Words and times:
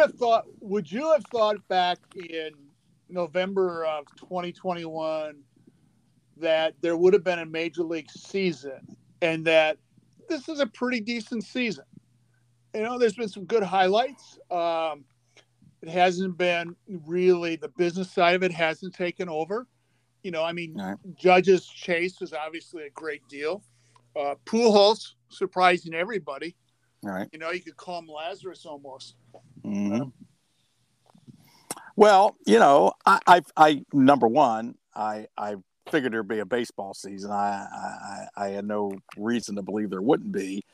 have 0.00 0.14
thought? 0.14 0.44
Would 0.60 0.90
you 0.90 1.10
have 1.12 1.24
thought 1.30 1.56
back 1.68 1.98
in 2.16 2.50
November 3.08 3.84
of 3.84 4.04
2021 4.16 5.36
that 6.36 6.74
there 6.80 6.96
would 6.96 7.12
have 7.12 7.24
been 7.24 7.40
a 7.40 7.46
major 7.46 7.82
league 7.82 8.10
season 8.10 8.96
and 9.22 9.44
that 9.46 9.78
this 10.28 10.48
is 10.48 10.60
a 10.60 10.66
pretty 10.66 11.00
decent 11.00 11.44
season? 11.44 11.84
You 12.74 12.82
know, 12.82 12.98
there's 12.98 13.14
been 13.14 13.28
some 13.28 13.44
good 13.44 13.62
highlights. 13.62 14.38
Um, 14.50 15.04
it 15.82 15.88
hasn't 15.88 16.36
been 16.36 16.76
really 17.06 17.56
the 17.56 17.68
business 17.68 18.12
side 18.12 18.34
of 18.34 18.42
it 18.42 18.52
hasn't 18.52 18.94
taken 18.94 19.28
over. 19.28 19.66
You 20.22 20.30
know, 20.30 20.44
I 20.44 20.52
mean, 20.52 20.74
right. 20.74 20.96
Judge's 21.14 21.66
chase 21.66 22.20
was 22.20 22.32
obviously 22.32 22.84
a 22.84 22.90
great 22.90 23.26
deal. 23.28 23.62
Uh, 24.14 24.34
Pujols 24.44 25.14
surprising 25.28 25.94
everybody. 25.94 26.54
Right. 27.02 27.28
You 27.32 27.38
know, 27.38 27.50
you 27.50 27.60
could 27.60 27.76
call 27.76 28.00
him 28.00 28.06
Lazarus 28.06 28.66
almost. 28.66 29.16
Mm-hmm. 29.64 30.08
Well, 31.96 32.36
you 32.46 32.58
know, 32.58 32.92
I, 33.04 33.18
I, 33.26 33.42
I, 33.56 33.84
number 33.92 34.26
one, 34.26 34.76
I, 34.94 35.26
I 35.36 35.56
figured 35.90 36.12
there'd 36.12 36.28
be 36.28 36.38
a 36.38 36.46
baseball 36.46 36.94
season. 36.94 37.30
I, 37.30 37.66
I, 38.36 38.44
I 38.44 38.48
had 38.48 38.64
no 38.64 38.92
reason 39.16 39.56
to 39.56 39.62
believe 39.62 39.90
there 39.90 40.00
wouldn't 40.00 40.32
be. 40.32 40.64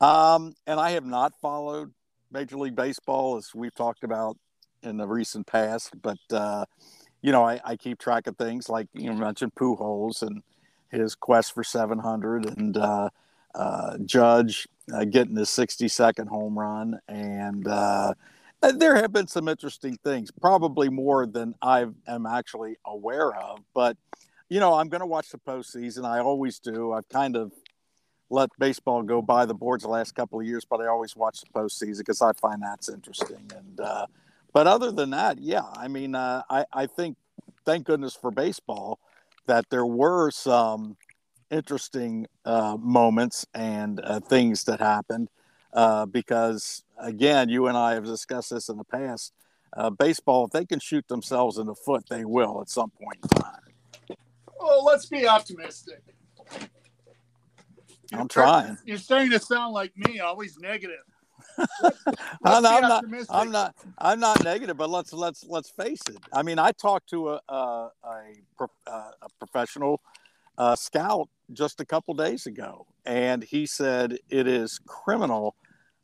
Um, 0.00 0.54
and 0.66 0.80
I 0.80 0.90
have 0.90 1.04
not 1.04 1.34
followed 1.40 1.92
Major 2.32 2.56
League 2.56 2.74
Baseball 2.74 3.36
as 3.36 3.54
we've 3.54 3.74
talked 3.74 4.02
about 4.02 4.36
in 4.82 4.96
the 4.96 5.06
recent 5.06 5.46
past, 5.46 5.92
but 6.02 6.18
uh, 6.32 6.64
you 7.20 7.30
know, 7.30 7.44
I, 7.44 7.60
I, 7.64 7.76
keep 7.76 8.00
track 8.00 8.26
of 8.26 8.36
things 8.36 8.68
like 8.68 8.88
you 8.94 9.12
mentioned 9.12 9.54
Pujols 9.54 10.22
and 10.22 10.42
his 10.90 11.14
quest 11.14 11.54
for 11.54 11.62
700, 11.62 12.46
and 12.58 12.76
uh, 12.76 13.10
uh, 13.54 13.98
Judge 14.04 14.66
uh, 14.92 15.04
getting 15.04 15.36
his 15.36 15.48
62nd 15.48 16.26
home 16.26 16.58
run, 16.58 16.98
and 17.06 17.68
uh, 17.68 18.14
there 18.62 18.96
have 18.96 19.12
been 19.12 19.26
some 19.26 19.48
interesting 19.48 19.98
things, 20.04 20.30
probably 20.30 20.88
more 20.88 21.26
than 21.26 21.54
I 21.60 21.86
am 22.06 22.26
actually 22.26 22.76
aware 22.86 23.34
of. 23.34 23.60
But 23.74 23.96
you 24.48 24.60
know, 24.60 24.74
I'm 24.74 24.88
going 24.88 25.00
to 25.00 25.06
watch 25.06 25.30
the 25.30 25.38
postseason. 25.38 26.04
I 26.04 26.20
always 26.20 26.58
do. 26.58 26.92
I've 26.92 27.08
kind 27.08 27.36
of 27.36 27.52
let 28.28 28.50
baseball 28.58 29.02
go 29.02 29.22
by 29.22 29.46
the 29.46 29.54
boards 29.54 29.82
the 29.82 29.88
last 29.88 30.14
couple 30.14 30.40
of 30.40 30.46
years, 30.46 30.64
but 30.64 30.80
I 30.80 30.86
always 30.86 31.16
watch 31.16 31.40
the 31.40 31.46
postseason 31.58 31.98
because 31.98 32.22
I 32.22 32.32
find 32.32 32.62
that's 32.62 32.88
interesting. 32.88 33.50
And 33.56 33.80
uh, 33.80 34.06
but 34.52 34.66
other 34.66 34.92
than 34.92 35.10
that, 35.10 35.38
yeah, 35.38 35.64
I 35.74 35.88
mean, 35.88 36.14
uh, 36.14 36.42
I 36.48 36.64
I 36.72 36.86
think 36.86 37.16
thank 37.64 37.86
goodness 37.86 38.14
for 38.14 38.30
baseball 38.30 38.98
that 39.46 39.68
there 39.70 39.86
were 39.86 40.30
some 40.30 40.96
interesting 41.50 42.26
uh, 42.44 42.76
moments 42.80 43.46
and 43.54 44.00
uh, 44.02 44.20
things 44.20 44.64
that 44.64 44.80
happened 44.80 45.28
uh, 45.72 46.06
because 46.06 46.84
again, 47.02 47.48
you 47.48 47.66
and 47.66 47.76
I 47.76 47.94
have 47.94 48.04
discussed 48.04 48.50
this 48.50 48.68
in 48.68 48.78
the 48.78 48.84
past. 48.84 49.32
Uh, 49.74 49.90
baseball, 49.90 50.46
if 50.46 50.50
they 50.50 50.64
can 50.64 50.78
shoot 50.78 51.06
themselves 51.08 51.58
in 51.58 51.66
the 51.66 51.74
foot, 51.74 52.04
they 52.08 52.24
will 52.24 52.60
at 52.60 52.68
some 52.68 52.90
point 52.90 53.18
in 53.22 53.28
time. 53.42 54.16
Oh, 54.60 54.82
let's 54.86 55.06
be 55.06 55.26
optimistic. 55.26 56.02
You're 58.10 58.20
I'm 58.20 58.28
trying. 58.28 58.76
You're 58.84 58.98
starting 58.98 59.30
to 59.30 59.40
sound 59.40 59.72
like 59.72 59.96
me, 59.96 60.20
always 60.20 60.58
negative. 60.58 61.00
I'm, 62.44 62.62
not, 62.62 63.04
I'm 63.30 63.50
not. 63.50 63.74
I'm 63.98 64.20
not 64.20 64.44
negative, 64.44 64.76
but 64.76 64.90
let's 64.90 65.12
let's 65.12 65.44
let's 65.48 65.70
face 65.70 66.00
it. 66.08 66.18
I 66.32 66.42
mean, 66.42 66.58
I 66.58 66.72
talked 66.72 67.10
to 67.10 67.30
a 67.30 67.40
a, 67.48 67.90
a, 68.04 68.90
a 68.90 69.28
professional 69.38 70.00
uh, 70.58 70.76
scout 70.76 71.28
just 71.52 71.80
a 71.80 71.84
couple 71.84 72.14
days 72.14 72.46
ago, 72.46 72.86
and 73.04 73.42
he 73.42 73.66
said 73.66 74.18
it 74.28 74.46
is 74.46 74.78
criminal 74.86 75.56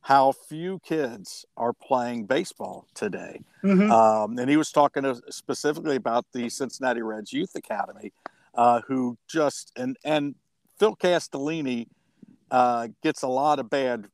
how 0.03 0.33
few 0.33 0.79
kids 0.81 1.45
are 1.57 1.73
playing 1.73 2.25
baseball 2.25 2.87
today. 2.95 3.41
Mm-hmm. 3.63 3.91
Um, 3.91 4.39
and 4.39 4.49
he 4.49 4.57
was 4.57 4.71
talking 4.71 5.05
specifically 5.31 5.97
about 5.97 6.25
the 6.33 6.49
Cincinnati 6.49 7.03
Reds 7.03 7.33
Youth 7.33 7.55
Academy, 7.55 8.13
uh, 8.55 8.81
who 8.87 9.19
just 9.29 9.73
and 9.77 9.97
and 10.05 10.35
Phil 10.79 10.97
Castellini 10.97 11.89
uh, 12.51 12.89
gets 13.03 13.23
a 13.23 13.29
lot 13.29 13.59
of 13.59 13.69
bad 13.69 14.07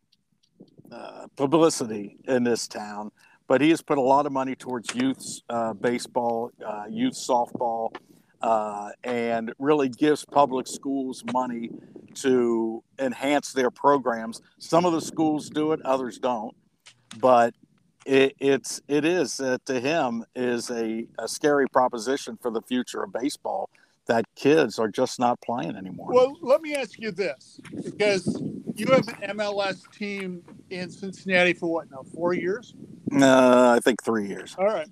uh, 0.90 1.26
publicity 1.36 2.16
in 2.24 2.44
this 2.44 2.68
town, 2.68 3.10
but 3.46 3.60
he 3.60 3.70
has 3.70 3.82
put 3.82 3.98
a 3.98 4.02
lot 4.02 4.26
of 4.26 4.32
money 4.32 4.54
towards 4.54 4.94
youth 4.94 5.40
uh, 5.50 5.72
baseball, 5.74 6.50
uh, 6.64 6.84
youth 6.88 7.14
softball, 7.14 7.94
uh, 8.42 8.90
and 9.02 9.52
really 9.58 9.88
gives 9.88 10.24
public 10.24 10.66
schools 10.66 11.24
money 11.32 11.70
to 12.14 12.63
enhance 13.04 13.52
their 13.52 13.70
programs. 13.70 14.40
Some 14.58 14.84
of 14.84 14.92
the 14.92 15.00
schools 15.00 15.50
do 15.50 15.72
it, 15.72 15.80
others 15.82 16.18
don't, 16.18 16.54
but 17.18 17.54
it, 18.06 18.34
it's 18.38 18.82
it 18.88 19.04
is 19.04 19.40
uh, 19.40 19.58
to 19.66 19.80
him 19.80 20.24
is 20.34 20.70
a, 20.70 21.06
a 21.18 21.28
scary 21.28 21.68
proposition 21.68 22.38
for 22.40 22.50
the 22.50 22.62
future 22.62 23.02
of 23.02 23.12
baseball 23.12 23.70
that 24.06 24.24
kids 24.34 24.78
are 24.78 24.88
just 24.88 25.18
not 25.18 25.40
playing 25.40 25.76
anymore. 25.76 26.12
Well, 26.12 26.36
let 26.42 26.60
me 26.60 26.74
ask 26.74 26.98
you 26.98 27.10
this 27.10 27.58
because 27.84 28.42
you 28.74 28.86
have 28.88 29.08
an 29.08 29.36
MLS 29.38 29.90
team 29.92 30.42
in 30.70 30.90
Cincinnati 30.90 31.54
for 31.54 31.72
what 31.72 31.90
now, 31.90 32.02
four 32.14 32.34
years? 32.34 32.74
Uh, 33.12 33.70
I 33.76 33.80
think 33.80 34.02
three 34.02 34.28
years. 34.28 34.54
All 34.58 34.66
right. 34.66 34.88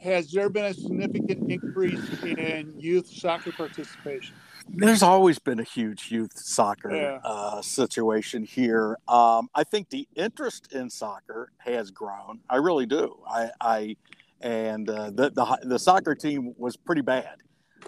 Has 0.00 0.30
there 0.30 0.48
been 0.48 0.66
a 0.66 0.74
significant 0.74 1.50
increase 1.50 2.22
in 2.22 2.74
youth 2.78 3.08
soccer 3.08 3.52
participation? 3.52 4.34
There's 4.68 5.02
always 5.02 5.38
been 5.38 5.60
a 5.60 5.64
huge 5.64 6.10
youth 6.10 6.36
soccer 6.36 6.94
yeah. 6.94 7.20
uh, 7.24 7.62
situation 7.62 8.44
here. 8.44 8.98
Um, 9.06 9.48
I 9.54 9.64
think 9.64 9.90
the 9.90 10.08
interest 10.16 10.72
in 10.72 10.90
soccer 10.90 11.52
has 11.58 11.90
grown. 11.90 12.40
I 12.50 12.56
really 12.56 12.86
do. 12.86 13.16
I, 13.28 13.50
I 13.60 13.96
and 14.40 14.88
uh, 14.90 15.10
the, 15.10 15.30
the 15.30 15.58
the 15.62 15.78
soccer 15.78 16.14
team 16.14 16.54
was 16.58 16.76
pretty 16.76 17.00
bad 17.00 17.36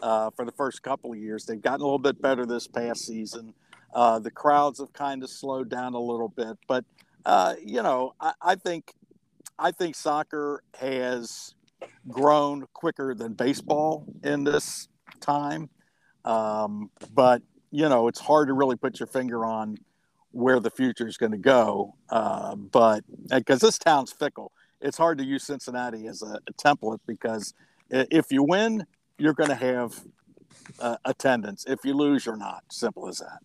uh, 0.03 0.31
for 0.31 0.45
the 0.45 0.53
first 0.53 0.83
couple 0.83 1.13
of 1.13 1.19
years. 1.19 1.45
They've 1.45 1.61
gotten 1.61 1.81
a 1.81 1.85
little 1.85 1.99
bit 1.99 2.23
better 2.23 2.47
this 2.47 2.67
past 2.67 3.05
season. 3.05 3.55
Uh, 3.93 4.19
the 4.19 4.31
crowds 4.31 4.81
have 4.81 4.93
kind 4.93 5.23
of 5.23 5.31
slowed 5.31 5.69
down 5.69 5.95
a 5.95 6.01
little 6.01 6.29
bit, 6.29 6.57
but 6.67 6.85
uh, 7.25 7.55
you 7.65 7.83
know, 7.83 8.15
I, 8.21 8.33
I, 8.41 8.55
think 8.55 8.95
I 9.59 9.71
think 9.71 9.95
soccer 9.95 10.63
has 10.79 11.55
grown 12.09 12.67
quicker 12.73 13.15
than 13.15 13.35
baseball 13.35 14.07
in 14.23 14.45
this 14.45 14.89
time. 15.21 15.69
Um, 16.25 16.91
but 17.15 17.43
you 17.71 17.89
know, 17.89 18.09
it's 18.09 18.21
hard 18.21 18.49
to 18.49 18.55
really 18.55 18.77
put 18.77 18.99
your 18.99 19.07
finger 19.07 19.45
on 19.45 19.77
where 20.31 20.61
the 20.61 20.71
future 20.71 21.07
is 21.07 21.17
going 21.17 21.33
to 21.33 21.39
go. 21.39 21.95
Uh, 22.11 22.55
but 22.55 23.03
because 23.31 23.61
this 23.61 23.79
town's 23.79 24.13
fickle, 24.13 24.53
it's 24.81 24.97
hard 24.97 25.19
to 25.19 25.25
use 25.25 25.45
Cincinnati 25.45 26.07
as 26.07 26.23
a, 26.23 26.39
a 26.47 26.53
template 26.55 27.01
because 27.07 27.55
if 27.91 28.31
you 28.31 28.43
win, 28.43 28.87
you're 29.19 29.35
going 29.35 29.51
to 29.51 29.57
have 29.57 30.01
uh, 30.81 30.97
attendance. 31.05 31.65
If 31.67 31.85
you 31.85 31.95
lose, 31.95 32.27
you're 32.27 32.37
not. 32.37 32.63
Simple 32.71 33.09
as 33.09 33.19
that. 33.19 33.41